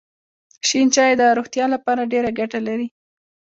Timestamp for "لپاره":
1.73-2.09